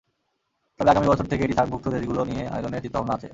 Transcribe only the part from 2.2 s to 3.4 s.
নিয়ে আয়োজনের চিন্তাভাবনা আছে।